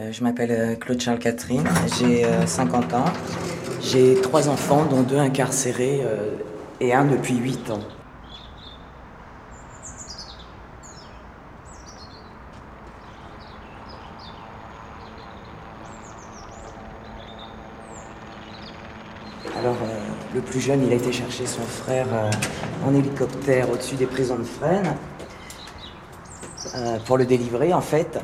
[0.00, 1.64] Euh, je m'appelle euh, Claude Charles Catherine,
[1.98, 3.04] j'ai 50 ans.
[3.82, 6.00] J'ai trois enfants, dont deux incarcérés
[6.80, 7.80] et un depuis 8 ans.
[19.58, 19.76] Alors,
[20.34, 22.06] le plus jeune, il a été chercher son frère
[22.86, 24.94] en hélicoptère au-dessus des prisons de Fresnes
[27.06, 28.18] pour le délivrer, en fait.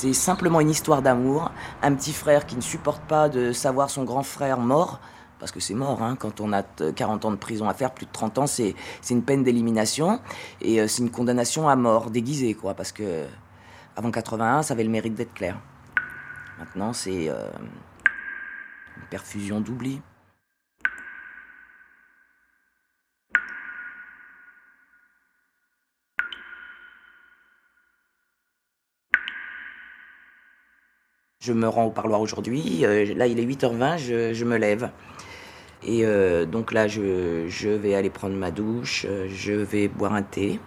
[0.00, 1.50] C'est simplement une histoire d'amour.
[1.82, 5.00] Un petit frère qui ne supporte pas de savoir son grand frère mort,
[5.40, 8.06] parce que c'est mort, hein, quand on a 40 ans de prison à faire, plus
[8.06, 8.76] de 30 ans, c'est
[9.10, 10.20] une peine d'élimination.
[10.60, 13.26] Et euh, c'est une condamnation à mort, déguisée, quoi, parce que
[13.96, 15.58] avant 81, ça avait le mérite d'être clair.
[16.60, 17.50] Maintenant, c'est euh,
[18.98, 20.00] une perfusion d'oubli.
[31.48, 32.84] Je me rends au parloir aujourd'hui.
[32.84, 33.96] Euh, là, il est 8h20,
[34.34, 34.90] je, me lève.
[35.82, 40.22] Et euh, donc là, je, vais aller prendre ma douche, euh, je vais boire un
[40.22, 40.60] thé.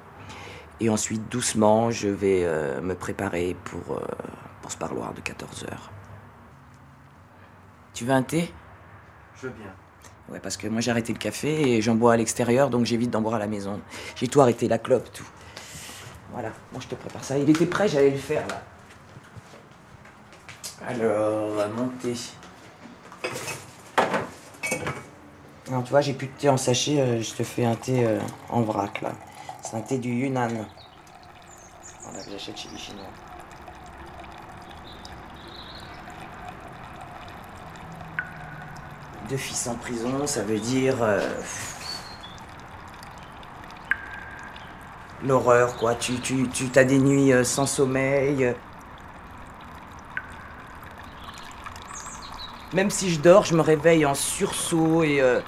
[0.80, 2.44] Et ensuite, doucement, je vais
[2.82, 4.02] me préparer pour,
[4.64, 5.70] pour ce parloir de 14h.
[7.94, 8.52] Tu veux un thé?
[9.36, 9.72] Je veux bien.
[10.32, 13.12] Ouais, parce que moi j'ai arrêté le café et j'en bois à l'extérieur, donc j'évite
[13.12, 13.80] d'en boire à la maison.
[14.16, 15.28] J'ai tout arrêté, la clope, tout.
[16.32, 17.38] Voilà, moi je te prépare ça.
[17.38, 18.64] Il était prêt, j'allais le faire là.
[20.88, 22.16] Alors, on va monter.
[25.68, 28.04] Alors, tu vois, j'ai plus de thé en sachet, euh, je te fais un thé
[28.06, 28.20] euh,
[28.50, 29.12] en vrac là.
[29.62, 30.50] C'est un thé du Yunnan.
[32.02, 33.06] Voilà, que j'achète chez les Chinois.
[39.30, 40.96] Deux fils en prison, ça veut dire.
[41.02, 41.30] Euh,
[45.24, 45.94] l'horreur, quoi.
[45.94, 48.56] Tu, tu, tu as des nuits sans sommeil.
[52.74, 55.22] Même si je dors, je me réveille en sursaut et...
[55.22, 55.42] Euh,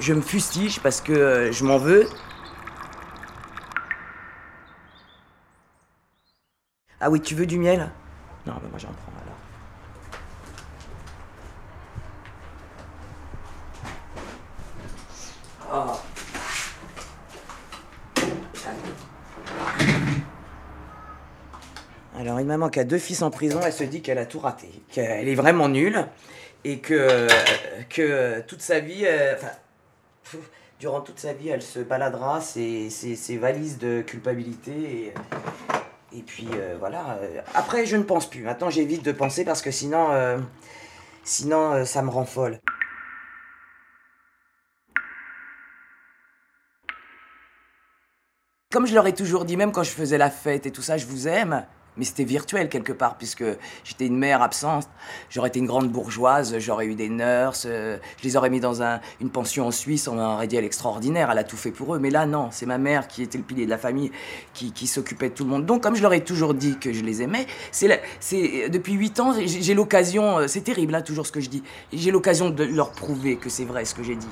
[0.00, 2.08] je me fustige parce que euh, je m'en veux.
[7.00, 7.90] Ah oui, tu veux du miel?
[8.46, 9.12] Non, mais moi j'en prends
[15.70, 15.96] alors.
[15.96, 16.00] Oh.
[22.24, 24.38] Alors, une maman qui a deux fils en prison, elle se dit qu'elle a tout
[24.38, 26.06] raté, qu'elle est vraiment nulle
[26.64, 27.28] et que,
[27.90, 29.34] que toute sa vie, euh,
[30.80, 35.14] durant toute sa vie, elle se baladera ses, ses, valises de culpabilité et,
[36.16, 37.20] et puis euh, voilà.
[37.52, 38.40] Après, je ne pense plus.
[38.40, 40.38] Maintenant, j'évite de penser parce que sinon, euh,
[41.24, 42.58] sinon, ça me rend folle.
[48.72, 50.96] Comme je leur ai toujours dit, même quand je faisais la fête et tout ça,
[50.96, 53.44] je vous aime mais c'était virtuel quelque part, puisque
[53.84, 54.88] j'étais une mère absente.
[55.30, 58.82] J'aurais été une grande bourgeoise, j'aurais eu des nurses, euh, je les aurais mis dans
[59.20, 61.98] une pension en Suisse, on dit elle extraordinaire, elle a tout fait pour eux.
[61.98, 64.10] Mais là, non, c'est ma mère qui était le pilier de la famille,
[64.52, 65.66] qui, s'occupait de tout le monde.
[65.66, 69.34] Donc, comme je leur ai toujours dit que je les aimais, c'est depuis 8 ans,
[69.44, 71.62] j'ai l'occasion, euh, c'est terrible, hein, toujours ce que je dis,
[71.92, 74.28] j'ai l'occasion de leur prouver que c'est vrai ce que j'ai dit.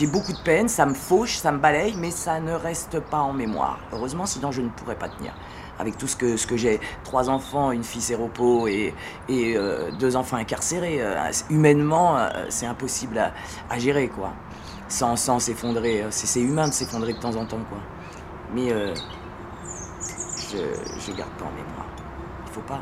[0.00, 3.18] J'ai beaucoup de peine, ça me fauche, ça me balaye, mais ça ne reste pas
[3.18, 3.80] en mémoire.
[3.92, 5.34] Heureusement, sinon je ne pourrais pas tenir.
[5.78, 8.94] Avec tout ce que, ce que j'ai, trois enfants, une fille séropos et,
[9.28, 13.18] et euh, deux enfants incarcérés, euh, humainement, euh, c'est impossible
[13.68, 14.32] à, gérer, quoi.
[14.88, 16.06] Sans, sans s'effondrer.
[16.08, 17.78] C'est humain de s'effondrer de temps en temps, quoi.
[18.54, 20.56] Mais je
[21.12, 21.86] ne garde pas en mémoire.
[22.46, 22.80] Il faut pas.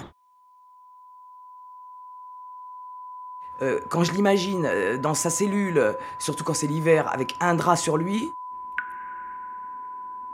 [3.61, 7.77] Euh, quand je l'imagine euh, dans sa cellule, surtout quand c'est l'hiver, avec un drap
[7.77, 8.33] sur lui,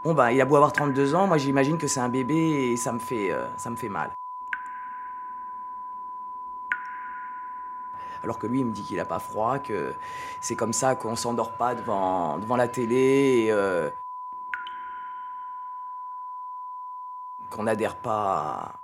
[0.03, 2.77] bon bah il a beau avoir 32 ans, moi j'imagine que c'est un bébé et
[2.77, 4.11] ça me fait, euh, ça me fait mal.
[8.23, 9.95] Alors que lui, il me dit qu'il n'a pas froid, que
[10.41, 13.55] c'est comme ça qu'on s'endort pas devant, la télé,
[17.51, 18.84] qu'on n'adhère pas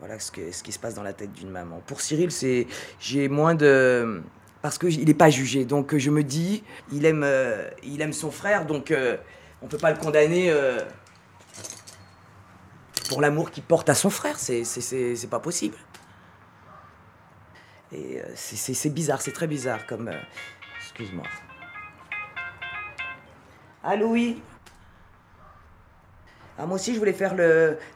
[0.00, 1.82] Voilà ce, qui se passe dans la tête d'une maman.
[1.86, 2.66] Pour Cyril, c'est
[2.98, 4.22] j'ai moins de
[4.62, 5.66] parce qu'il n'est pas jugé.
[5.66, 9.18] Donc je me dis, il aime, euh, il aime son frère, donc euh,
[9.60, 10.80] on ne peut pas le condamner euh,
[13.08, 14.38] pour l'amour qu'il porte à son frère.
[14.38, 14.64] C'est,
[15.30, 15.76] pas possible.
[17.92, 20.10] Et c'est, bizarre, c'est très bizarre comme.
[20.80, 21.24] Excuse-moi.
[23.82, 24.42] Allô, oui
[26.58, 27.34] Ah, moi aussi, je voulais faire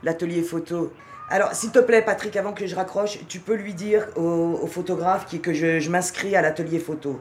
[0.02, 0.92] l'atelier photo.
[1.30, 5.26] Alors, s'il te plaît, Patrick, avant que je raccroche, tu peux lui dire au, photographe
[5.26, 7.20] qui- que je, m'inscris à l'atelier photo.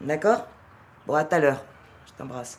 [0.00, 0.46] D'accord?
[1.06, 1.64] Bon, à tout à l'heure.
[2.06, 2.58] Je t'embrasse.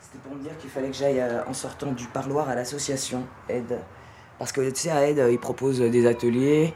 [0.00, 3.26] C'était pour me dire qu'il fallait que j'aille euh, en sortant du parloir à l'association
[3.48, 3.78] Aide.
[4.38, 6.74] Parce que tu sais, à Aide, euh, ils des ateliers.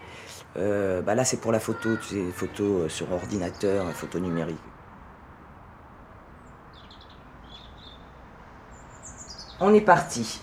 [0.56, 4.58] Euh, bah là, c'est pour la photo, tu sais, photo sur ordinateur, photo numérique.
[9.64, 10.40] On est parti.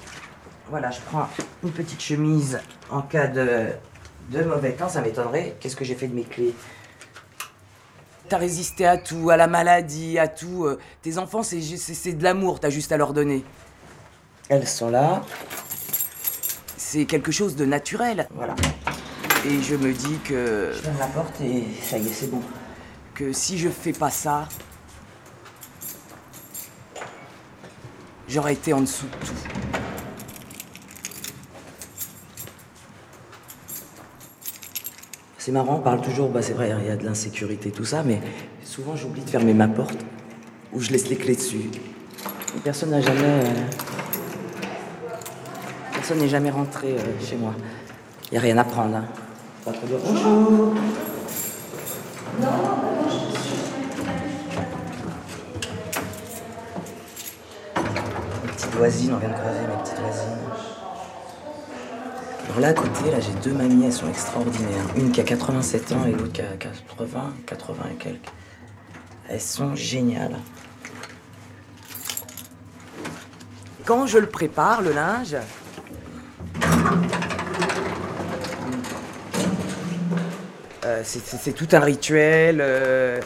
[0.70, 1.28] Voilà, je prends
[1.62, 2.58] une petite chemise
[2.90, 3.68] en cas de,
[4.32, 5.58] de mauvais temps, ça m'étonnerait.
[5.60, 6.54] Qu'est-ce que j'ai fait de mes clés?
[8.30, 10.64] T'as résisté à tout, à la maladie, à tout.
[10.66, 11.58] euh, Tes enfants, c'est
[12.14, 13.44] de l'amour, t'as juste à leur donner.
[14.48, 15.22] Elles sont là.
[16.78, 18.30] C'est quelque chose de naturel.
[18.36, 18.56] Voilà.
[19.46, 20.72] Et je me dis que.
[20.74, 22.42] Je ferme la porte et ça y est, c'est bon.
[23.16, 24.48] Que si je fais pas ça.
[28.30, 29.34] J'aurais été en dessous de tout.
[35.38, 38.04] C'est marrant, on parle toujours, bah c'est vrai, il y a de l'insécurité, tout ça,
[38.04, 38.22] mais
[38.64, 39.98] souvent j'oublie de fermer ma porte
[40.74, 41.72] ou je laisse les clés dessus.
[42.64, 43.22] Personne n'a jamais.
[43.24, 43.44] euh,
[45.94, 47.54] Personne n'est jamais rentré euh, chez moi.
[48.32, 48.96] Il n'y a rien à prendre.
[48.98, 49.06] Hein.
[49.66, 50.74] Pas trop dire bonjour.
[52.40, 52.46] Mes
[58.80, 60.38] voisines, on vient de croiser mes petites voisines.
[62.48, 64.86] Alors là, à côté, là, j'ai deux mamies, elles sont extraordinaires.
[64.96, 68.20] Une qui a 87 ans et l'autre qui a 80, 80 et quelques.
[69.28, 70.38] Elles sont géniales.
[73.86, 75.36] Quand je le prépare, le linge,
[80.86, 82.60] euh, c'est- tout un rituel.
[82.62, 83.20] euh,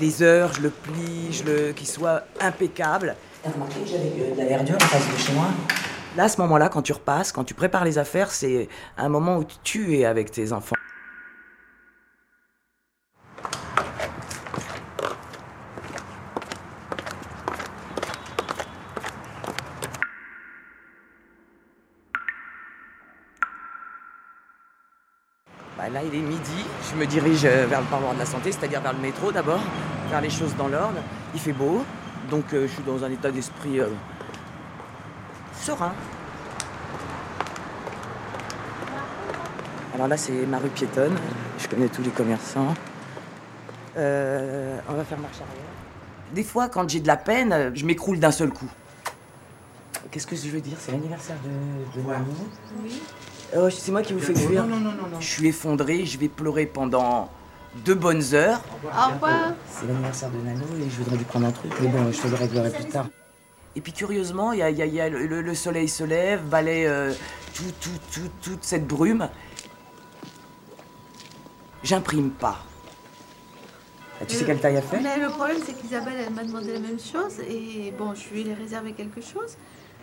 [0.00, 3.14] des heures, je le plie, je le, qu'il soit impeccable.
[3.44, 5.48] J'avais euh, de la verdure en face de chez moi?
[6.16, 9.36] Là, à ce moment-là, quand tu repasses, quand tu prépares les affaires, c'est un moment
[9.36, 10.76] où tu es avec tes enfants.
[25.76, 26.40] Bah, là, il est midi.
[26.90, 29.60] Je me dirige euh, vers le parloir de la santé, c'est-à-dire vers le métro d'abord,
[30.08, 31.02] faire les choses dans l'ordre.
[31.34, 31.84] Il fait beau,
[32.30, 33.88] donc euh, je suis dans un état d'esprit euh,
[35.60, 35.92] serein.
[39.94, 41.14] Alors là, c'est ma rue piétonne.
[41.58, 42.74] Je connais tous les commerçants.
[43.96, 45.62] Euh, on va faire marche arrière.
[46.34, 48.68] Des fois, quand j'ai de la peine, je m'écroule d'un seul coup.
[50.10, 50.76] Qu'est-ce que je veux dire?
[50.80, 52.00] C'est l'anniversaire de.
[52.82, 53.02] Oui.
[53.56, 54.66] Oh, c'est moi qui vous fais fuir.
[54.66, 55.20] Non, non, non, non.
[55.20, 57.30] Je suis effondré, je vais pleurer pendant
[57.84, 58.60] deux bonnes heures.
[58.84, 59.52] Au revoir.
[59.70, 62.28] C'est l'anniversaire de Nano et je voudrais lui prendre un truc, mais bon, je te
[62.28, 63.06] le réglerai plus tard.
[63.76, 65.54] Et puis curieusement, il y a, il y a- il y a le, le- le
[65.54, 67.12] soleil se lève, balaye euh,
[67.54, 69.28] tout, tout, tout, toute cette brume.
[71.82, 72.64] J'imprime pas.
[74.20, 75.00] Ah, tu sais quelle taille elle fait?
[75.00, 77.40] Mais le problème, c'est qu'Isabelle, elle m'a demandé la même chose.
[77.48, 79.56] Et bon, je lui ai réservé quelque chose.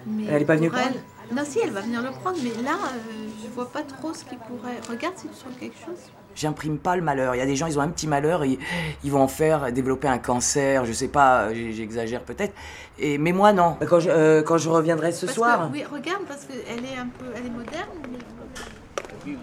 [0.07, 0.95] Mais Elle est pas venue pour prendre
[1.35, 2.37] Non, si, elle va venir le prendre.
[2.43, 4.79] Mais là, euh, je vois pas trop ce qui pourrait.
[4.89, 5.97] Regarde si tu trouves quelque chose.
[6.33, 7.35] J'imprime pas le malheur.
[7.35, 8.57] Il y a des gens, ils ont un petit malheur, et
[9.03, 12.53] ils vont en faire développer un cancer, je sais pas, j'exagère peut-être.
[12.97, 13.75] Et mais moi non.
[13.87, 15.67] Quand je, euh, quand je reviendrai ce Parce soir.
[15.67, 17.25] que- oui, regarde, parce qu'elle est un peu.
[17.35, 17.89] Elle est moderne.
[18.09, 19.35] mais-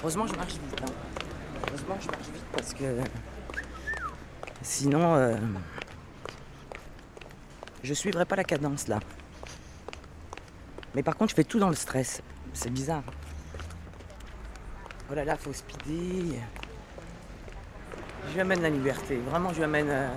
[0.00, 0.80] Heureusement, je marche vite.
[0.82, 0.92] hein.
[1.68, 2.84] Heureusement, je marche vite parce que
[4.62, 5.36] sinon, euh,
[7.84, 8.98] je suivrai pas la cadence là.
[10.94, 12.22] Mais par contre, je fais tout dans le stress.
[12.52, 13.02] C'est bizarre.
[15.10, 16.40] Oh là là, faut speeder.
[18.28, 19.16] Je lui amène la liberté.
[19.28, 19.88] Vraiment, je lui amène.
[19.90, 20.08] euh,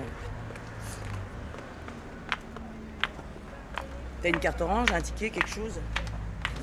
[4.22, 5.80] T'as une carte orange, un ticket, quelque chose?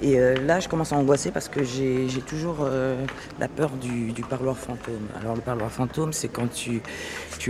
[0.02, 3.04] Et euh, là, je commence à angoisser parce que j'ai toujours euh,
[3.38, 5.06] la peur du, parloir fantôme.
[5.20, 6.82] Alors, le parloir fantôme, c'est quand tu,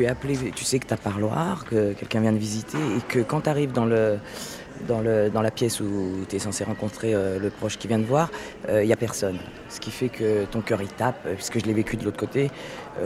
[0.03, 3.21] es appelé, tu sais que tu as parloir, que quelqu'un vient de visiter, et que
[3.21, 7.89] quand tu arrives dans, la pièce où tu es censé rencontrer euh, le proche qui
[7.89, 8.31] vient de voir,
[8.69, 9.39] il n'y a personne.
[9.69, 12.51] Ce qui fait que ton cœur il tape, puisque je l'ai vécu de l'autre côté,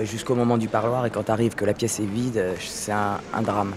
[0.02, 3.42] jusqu'au moment du parloir, et quand tu arrives que la pièce est vide, c'est un
[3.42, 3.72] drame.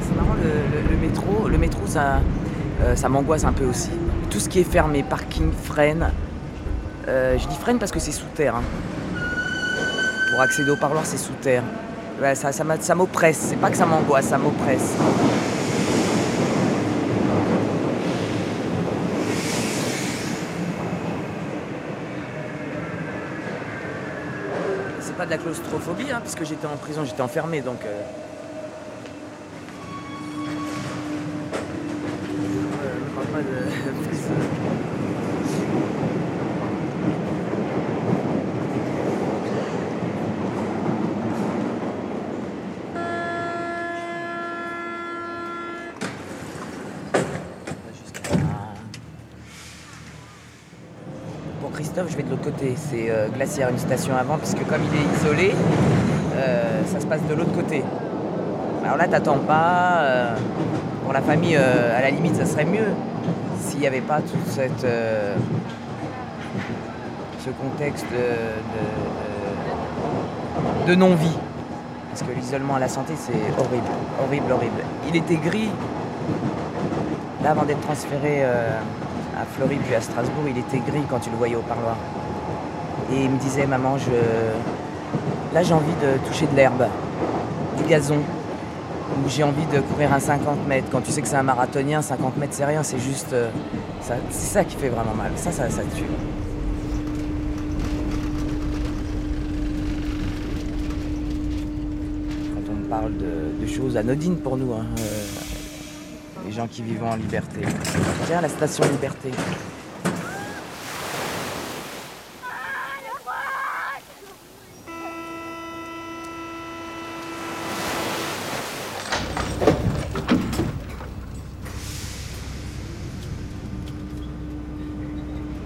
[0.00, 2.20] C'est marrant, le, le- le métro, le métro ça,
[2.82, 3.90] euh, ça m'angoisse un peu aussi.
[4.28, 6.10] Tout ce qui est fermé, parking, freine.
[7.06, 8.56] Euh, je dis freine parce que c'est sous terre.
[8.56, 8.62] hein.
[10.30, 11.62] Pour accéder au parloir, c'est sous terre.
[12.20, 13.38] Ouais, ça, ça, m'oppresse.
[13.50, 14.94] C'est pas que ça m'angoisse, ça m'oppresse.
[25.00, 27.78] C'est pas de la claustrophobie, hein, puisque j'étais en prison, j'étais enfermé, donc.
[27.84, 28.02] euh,
[33.08, 34.34] je parle pas de prison.
[47.92, 48.74] Jusqu'à là.
[52.06, 52.74] Je vais de l'autre côté.
[52.76, 53.26] C'est euh,
[53.70, 55.52] une station avant, puisque comme il est isolé,
[56.36, 57.82] euh, ça se passe de l'autre côté.
[58.84, 60.02] Alors là, t'attends pas.
[60.02, 60.36] euh,
[61.02, 62.86] pour la famille, euh, à la limite, ça serait mieux
[63.58, 64.86] s'il n'y avait pas toute cette,
[67.40, 68.06] ce contexte
[70.86, 71.36] de, non-vie.
[72.10, 73.88] Parce que l'isolement à la santé, c'est horrible,
[74.22, 74.82] horrible, horrible.
[75.08, 75.70] Il était gris.
[77.42, 78.44] Là, avant d'être transféré
[79.40, 81.96] à Fleury puis à Strasbourg, il était gris quand tu le voyais au parloir.
[83.12, 84.10] Et il me disait, maman, je...
[85.54, 86.84] là j'ai envie de toucher de l'herbe,
[87.78, 90.88] du gazon, ou j'ai envie de courir un 50 mètres.
[90.90, 93.32] Quand tu sais que c'est un marathonien, 50 mètres c'est rien, c'est juste...
[93.32, 93.48] euh,
[94.00, 96.04] ça- c'est ça qui fait vraiment mal, ça, ça, ça tue.
[102.54, 105.17] Quand on parle de, choses anodines pour nous, hein, euh,
[106.66, 107.60] qui vivent en liberté.
[108.26, 109.30] Tiens, la station Liberté.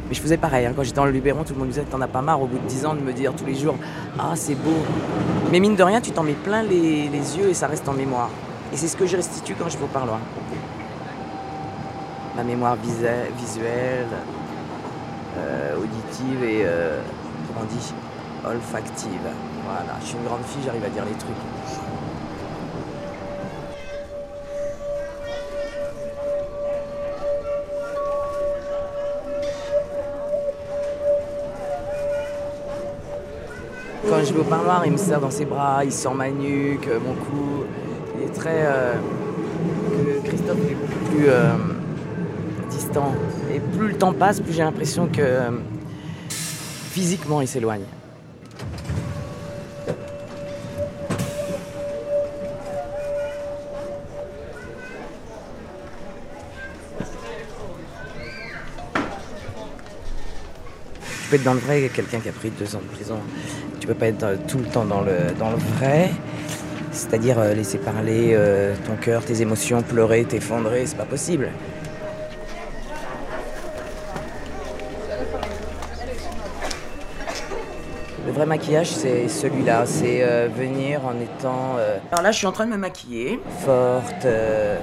[0.08, 0.72] Mais je faisais pareil, hein.
[0.76, 2.46] quand j'étais dans le Luberon, tout le monde me disait T'en as pas marre au
[2.46, 3.76] bout de 10 ans de me dire tous les jours
[4.18, 4.76] Ah, c'est beau.
[5.50, 7.94] Mais mine de rien, tu t'en mets plein les, les yeux et ça reste en
[7.94, 8.28] mémoire.
[8.72, 10.18] Et c'est ce que je restitue quand je vais au parloir.
[12.34, 14.06] Ma mémoire visuelle,
[15.36, 17.00] euh, auditive et, euh,
[17.46, 17.94] comment on dit,
[18.46, 19.20] olfactive.
[19.64, 21.36] Voilà, je suis une grande fille, j'arrive à dire les trucs.
[34.08, 36.88] Quand je vais au parloir, il me serre dans ses bras, il sent ma nuque,
[36.88, 37.64] euh, mon cou.
[38.16, 38.64] Il est très.
[38.66, 38.94] euh,
[40.24, 41.28] Christophe est beaucoup plus
[43.54, 45.50] Et plus le temps passe, plus j'ai l'impression que euh,
[46.28, 47.82] physiquement il s'éloigne.
[61.06, 63.16] Tu peux être dans le vrai, quelqu'un qui a pris deux ans de prison.
[63.80, 66.10] Tu peux pas être euh, tout le temps dans le, dans le vrai.
[66.92, 68.38] C'est-à-dire euh, laisser parler
[68.86, 71.48] ton cœur, tes émotions, pleurer, t'effondrer, c'est pas possible.
[78.42, 79.86] Vrai maquillage, c'est celui-là.
[79.86, 81.76] C'est euh, venir en étant.
[81.78, 83.40] euh, Alors là, je suis en train de me maquiller.
[83.64, 84.24] Forte.
[84.24, 84.78] euh,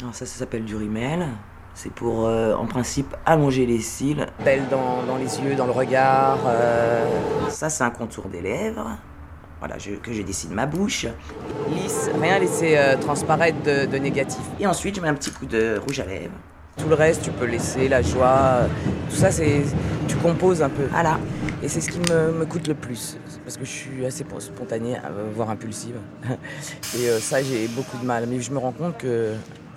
[0.00, 1.26] Alors ça, ça s'appelle du rimel.
[1.74, 4.26] C'est pour, euh, en principe, allonger les cils.
[4.44, 6.38] Belle dans, dans les yeux, dans le regard.
[7.50, 8.90] Ça, c'est un contour des lèvres.
[9.60, 11.06] Voilà, je- que je dessine ma bouche.
[11.70, 14.42] Lisse, rien laisser transparaître de, de négatif.
[14.58, 16.34] Et ensuite, je mets un petit coup de rouge à lèvres.
[16.76, 18.60] Tout le reste, tu peux laisser la joie.
[19.10, 19.62] Tout ça, c'est.
[20.08, 20.84] Tu composes un peu.
[20.90, 21.18] Voilà.
[21.60, 23.16] Et c'est ce qui me, coûte le plus.
[23.44, 25.96] Parce que je suis assez po- spontanée, euh, voire impulsive.
[26.96, 28.26] Et euh, ça, j'ai beaucoup de mal.
[28.28, 29.34] Mais je me rends compte que.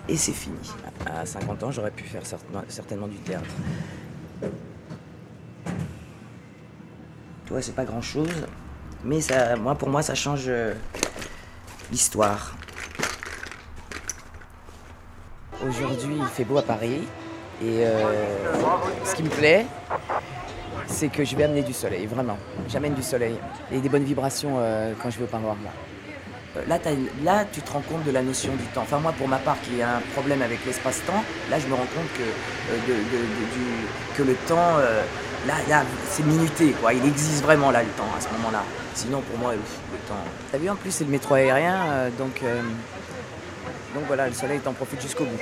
[0.07, 0.57] Et c'est fini.
[1.05, 2.21] À 50 ans, j'aurais pu faire
[2.67, 3.45] certainement, du théâtre.
[7.45, 8.29] Tu vois, c'est pas grand chose.
[9.03, 10.73] Mais ça, moi, pour moi, ça change euh,
[11.91, 12.55] l'histoire.
[15.67, 17.07] Aujourd'hui, il fait beau à Paris.
[17.63, 17.85] Et
[19.05, 19.67] ce qui me plaît,
[21.01, 22.37] c'est que je vais amener du soleil, vraiment.
[22.69, 23.35] J'amène du soleil
[23.71, 25.27] et des bonnes vibrations euh, quand je vais au.
[25.27, 26.77] Euh, Là,
[27.23, 28.83] là, tu te rends compte de la notion du temps.
[28.83, 31.89] Enfin, moi, pour ma part, qui a un problème avec l'espace-temps, là, je me rends
[31.95, 32.97] compte que, euh,
[34.15, 34.77] que le temps,
[35.47, 36.93] là, là c'est minuté, quoi.
[36.93, 38.61] Il existe vraiment, là, le temps, à ce moment-là.
[38.93, 40.23] Sinon, pour moi, le temps...
[40.51, 42.43] T'as vu, en plus, c'est le métro aérien, donc...
[43.95, 45.41] donc voilà, le soleil t'en profite jusqu'au bout.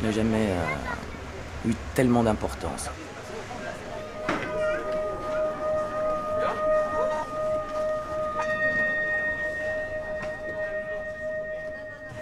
[0.00, 0.48] Il n'a jamais
[1.68, 2.88] eu tellement d'importance.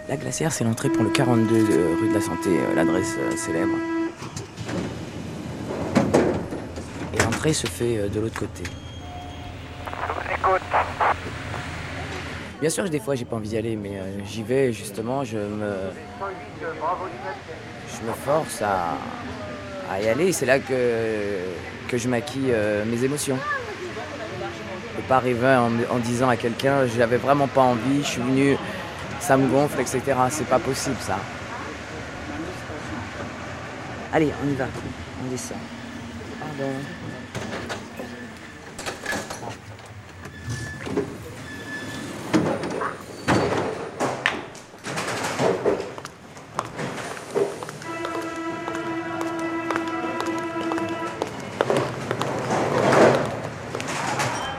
[0.09, 3.37] La glacière, c'est l'entrée pour le 42 de rue de la Santé, euh, l'adresse euh,
[3.37, 3.75] célèbre.
[7.15, 8.63] Et l'entrée se fait euh, de l'autre côté.
[12.61, 15.25] Bien sûr, des fois, j'ai pas envie d'y aller, mais euh, j'y vais justement.
[15.25, 15.75] Je me,
[18.01, 18.95] je me force à,
[19.93, 20.33] à y aller.
[20.33, 20.73] C'est là que,
[21.87, 23.37] que je maquille euh, mes émotions.
[24.97, 28.23] Je peux pas arriver en, en disant à quelqu'un, j'avais vraiment pas envie, je suis
[28.23, 28.57] venu,
[29.21, 30.01] ça me gonfle, etc.
[30.31, 31.19] C'est pas possible ça.
[34.13, 34.65] Allez, on y va.
[35.25, 35.59] On descend.
[36.41, 36.73] Pardon.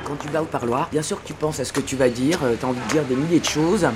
[0.05, 2.09] Quand tu vas au parloir, bien sûr que tu penses à ce que tu vas
[2.09, 3.87] dire, tu as envie de dire des milliers de choses,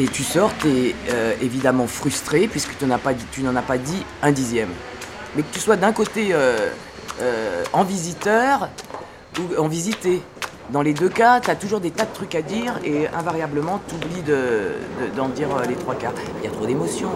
[0.00, 0.94] et tu sors, tu es
[1.42, 4.70] évidemment frustré puisque tu n'en as, pas dit- tu as pas dit un dixième.
[5.36, 6.68] Mais que tu sois d'un côté euh,
[7.20, 8.70] euh, en visiteur
[9.38, 10.22] ou en visité,
[10.70, 13.80] dans les deux cas, tu as toujours des tas de trucs à dire et invariablement,
[13.88, 16.14] tu oublies de, de- d'en dire euh, les trois quarts.
[16.38, 17.10] Il y a trop d'émotions.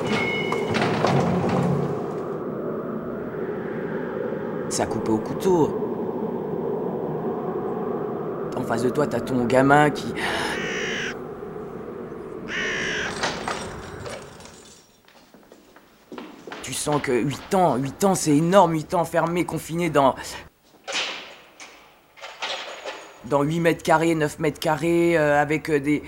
[4.68, 5.80] Ça coupe au couteau.
[8.56, 10.12] En face de toi, t'as ton gamin qui.
[16.84, 20.14] Sens que 8 ans, 8 ans c'est énorme, 8 ans enfermé, confiné dans.
[23.24, 26.02] Dans 8 mètres carrés, 9 mètres carrés, euh, avec euh, des.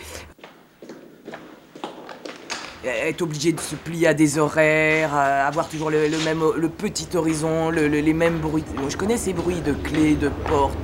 [2.84, 7.08] Être obligé de se plier à des horaires, euh, avoir toujours le, même, le petit
[7.16, 8.64] horizon, le- le- les mêmes bruits.
[8.88, 10.76] Je connais ces bruits de clés, de portes,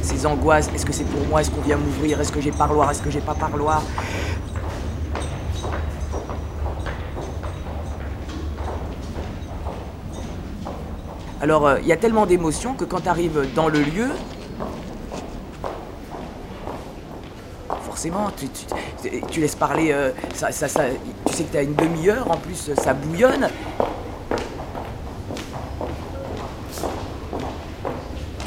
[0.00, 0.70] ces angoisses.
[0.74, 1.40] Est-ce que c'est pour moi?
[1.42, 2.20] Est-ce qu'on vient m'ouvrir?
[2.20, 2.90] Est-ce que j'ai parloir?
[2.90, 3.82] Est-ce que j'ai pas parloir?
[11.40, 14.08] Alors, euh, il y a tellement d'émotions que quand tu arrives dans le lieu,
[17.82, 18.30] forcément,
[19.30, 19.90] tu, laisses parler.
[19.92, 23.48] euh, tu sais que tu as une demi-heure, en plus, ça bouillonne.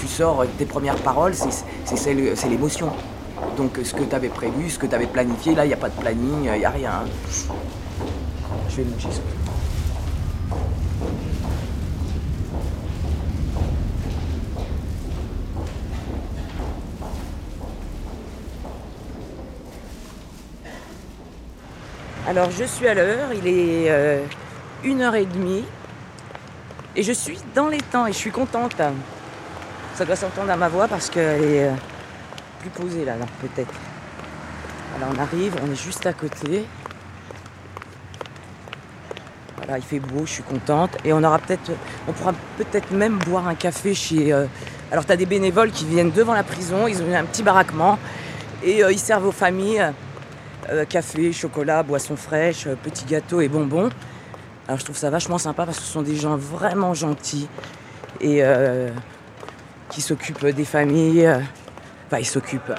[0.02, 2.14] tu sors, euh, tes premières paroles, c'est
[2.50, 2.90] l'émotion.
[3.56, 5.74] Donc euh, ce que tu avais prévu, ce que tu avais planifié, là, il n'y
[5.74, 7.04] a pas de planning, il n'y a rien.
[8.70, 9.10] Je vais manger
[22.28, 24.24] Alors je suis à l'heure, il est euh,
[24.84, 25.28] une heure et
[27.04, 28.76] je suis dans les temps et je suis contente.
[29.96, 31.74] Ça doit s'entendre à ma voix parce qu'elle est euh,
[32.60, 33.74] plus posée là, là peut-être.
[34.96, 36.66] Alors on arrive, on est juste à côté.
[39.58, 40.98] Voilà, il fait beau, je suis contente.
[41.04, 41.72] Et on aura peut-être,
[42.08, 44.32] on pourra peut-être même boire un café chez.
[44.32, 44.46] euh,
[44.92, 47.98] alors tu as des bénévoles qui viennent devant la prison, ils ont un petit baraquement
[48.64, 49.84] et euh, ils servent aux familles
[50.70, 53.90] euh, café, chocolat, boissons fraîches, euh, petits gâteaux et bonbons.
[54.68, 57.48] Alors je trouve ça vachement sympa parce que ce sont des gens vraiment gentils
[58.20, 58.90] et euh,
[59.90, 61.28] qui s'occupent des familles.
[62.08, 62.74] Enfin, ils s'occupent.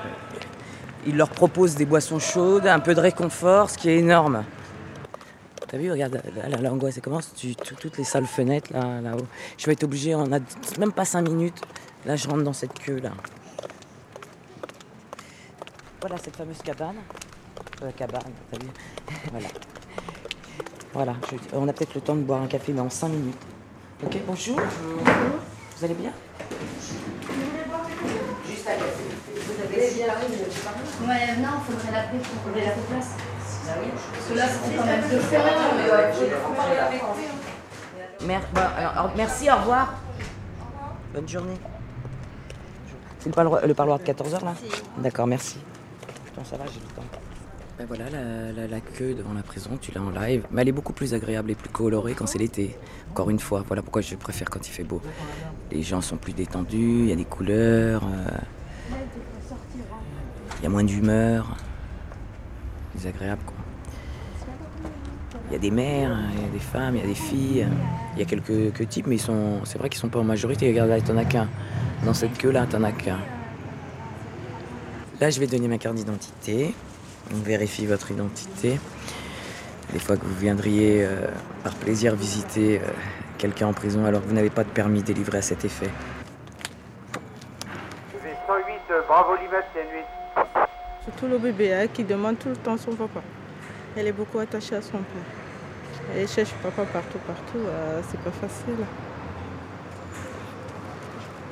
[1.07, 4.45] Ils leur proposent des boissons chaudes, un peu de réconfort, ce qui est énorme.
[5.67, 6.23] T'as vu, regarde,
[6.61, 7.33] l'angoisse, commence,
[7.81, 9.27] toutes les salles fenêtres, là, là-haut.
[9.57, 10.39] Je vais être obligée, on a
[10.79, 11.63] même pas cinq minutes.
[12.05, 13.11] Là, je rentre dans cette queue, là.
[16.01, 16.97] Voilà cette fameuse cabane.
[17.83, 18.67] Euh, cabane, t'as vu
[19.33, 19.49] Voilà.
[20.95, 23.41] Voilà, je- on a peut-être le temps de boire un café, mais en cinq minutes.
[24.05, 24.61] Ok, bonjour.
[24.61, 26.13] Vous allez bien?
[28.47, 29.03] Juste à café.
[29.35, 29.77] Vous avez
[31.09, 33.11] Ouais, non, il faudrait l'appeler pour ait la place.
[33.65, 35.39] Parce que là, c'est quand même deux fois.
[38.27, 39.95] Mer- bon, alors, alors, merci, au revoir.
[41.15, 41.57] Bonne journée.
[43.19, 44.55] C'est le parloir, le parloir de 14h là?
[44.99, 45.59] D'accord, merci.
[46.27, 47.03] Putain, ça va, j'ai le temps.
[47.79, 50.45] Ben voilà, la, queue devant la prison, tu l'as en live.
[50.51, 52.77] Mais elle est beaucoup plus agréable et plus colorée quand c'est l'été.
[53.11, 55.01] Encore une fois, voilà pourquoi je préfère quand il fait beau.
[55.71, 58.29] Les gens sont plus détendus, il y a des couleurs, euh,
[60.59, 61.57] il y a moins d'humeur.
[62.99, 63.57] C'est agréable quoi.
[65.49, 67.67] Il y a des mères, il y a des femmes, il y a des filles,
[68.15, 70.69] il y a quelques, types, mais c'est vrai qu'ils sont pas en majorité.
[70.69, 71.49] Regarde là, t'en as qu'un.
[72.05, 73.19] Dans cette queue-là, t'en as qu'un.
[75.21, 76.75] Là, je vais donner ma carte d'identité.
[77.31, 78.79] On vérifie votre identité.
[79.93, 81.29] Des fois que vous viendriez euh,
[81.63, 82.85] par plaisir visiter euh,
[83.39, 85.91] quelqu'un en prison alors que vous n'avez pas de permis délivré à cet effet.
[88.15, 90.47] V108, euh, Bravo Lima, CN8.
[91.05, 93.21] Surtout le bébé hein, qui demande tout le temps son papa.
[93.97, 96.17] Elle est beaucoup attachée à son père.
[96.17, 97.59] Elle cherche papa partout, partout.
[97.67, 98.85] euh, c'est pas facile.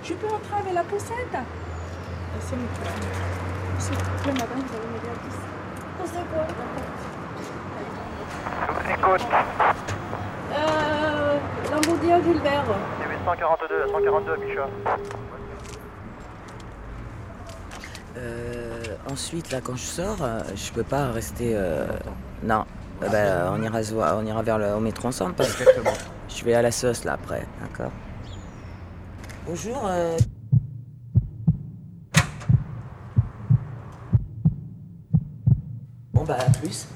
[0.02, 1.37] Je peux entrer avec la poussette?
[2.40, 5.37] S'il vous plaît, madame, vous allez m'aider à 10.
[6.04, 6.08] Je
[8.72, 9.26] vous écoute.
[10.52, 11.38] Euh.
[11.70, 12.64] Lamboudia Gilbert.
[13.00, 14.68] C'est 142, 142, Micha.
[18.16, 21.52] Euh, ensuite, là, quand je sors, euh, je peux pas rester.
[21.54, 21.86] euh,
[22.42, 22.64] Non.
[23.02, 23.80] Euh, bah, on, ira
[24.18, 25.64] on ira vers le au métro ensemble parce que
[26.28, 27.92] je vais à la sauce là après, d'accord
[29.46, 29.88] Bonjour.
[36.20, 36.87] Bon bah à plus.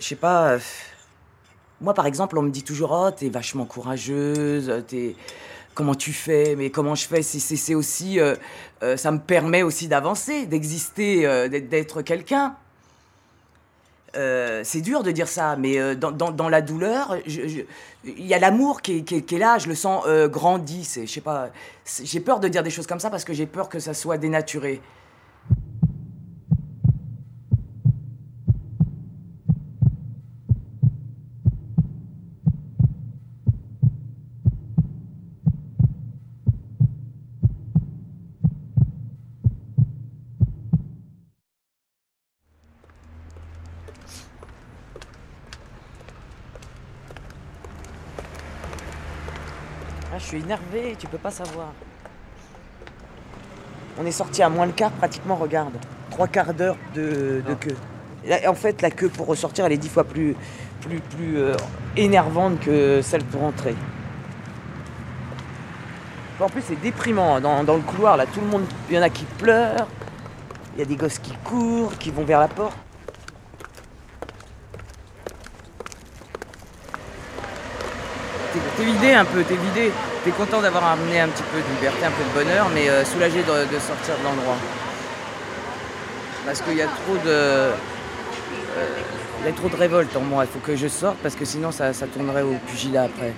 [0.00, 0.54] Je sais pas.
[0.54, 0.58] euh,
[1.80, 5.14] Moi, par exemple, on me dit toujours Oh, t'es vachement courageuse, t'es.
[5.78, 8.18] Comment tu fais Mais comment je fais C'est- aussi.
[8.18, 8.34] euh,
[8.82, 12.56] euh, ça me permet aussi d'avancer, d'exister, euh, d'être- quelqu'un.
[14.12, 19.14] C'est dur de dire ça, mais dans, la douleur, il y a l'amour qui, qui
[19.14, 20.82] est- là, je le sens grandi.
[22.02, 24.18] J'ai peur de dire des choses comme ça parce que j'ai peur que ça soit
[24.18, 24.80] dénaturé.
[50.48, 51.68] Énervé, tu peux pas savoir.
[54.00, 55.74] On est sorti à moins le quart, pratiquement, regarde.
[56.10, 57.76] Trois quarts d'heure de, de queue.
[58.24, 60.34] Là, en fait, la queue pour ressortir, elle est dix fois plus,
[60.80, 61.54] plus, plus euh,
[61.98, 63.74] énervante que celle pour entrer.
[66.40, 67.36] En plus, c'est déprimant.
[67.36, 67.40] hein.
[67.42, 69.86] Dans, dans le couloir, là, tout le monde, il y en a qui pleurent.
[70.74, 72.76] Il y a des gosses qui courent, qui vont vers la porte.
[78.76, 79.92] T'es vidé un peu, t'es vidé.
[80.28, 83.02] T'es content d'avoir amené un petit peu de liberté, un peu de bonheur, mais euh,
[83.02, 84.58] soulagé de, sortir de l'endroit.
[86.44, 87.30] Parce qu'il y a trop de.
[87.30, 87.72] euh,
[89.40, 90.44] il y a trop de révolte en moi.
[90.44, 93.32] Il faut que je sorte parce que sinon ça, tournerait au pugilat après.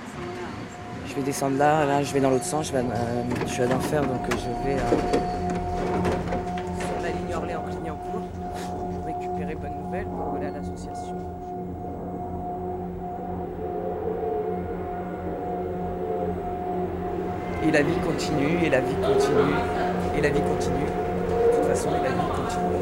[1.07, 3.63] Je vais descendre là, là je vais dans l'autre sens, je vais, euh, je suis
[3.63, 4.75] à l'enfer donc je vais
[18.29, 19.55] et la vie continue,
[20.15, 20.85] et la vie continue.
[20.85, 22.80] De toute façon, la vie continue.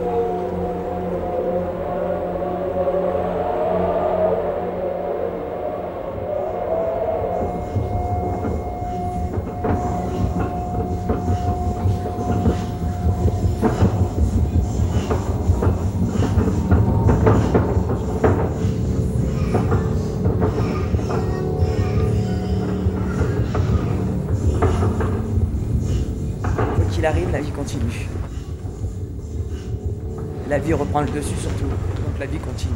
[30.48, 32.74] La vie reprend le dessus surtout, donc la vie continue.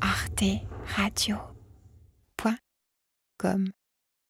[0.00, 1.47] arteradio.com